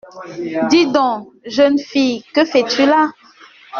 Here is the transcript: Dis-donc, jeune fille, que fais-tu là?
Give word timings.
Dis-donc, 0.67 1.27
jeune 1.45 1.77
fille, 1.77 2.23
que 2.33 2.43
fais-tu 2.43 2.87
là? 2.87 3.11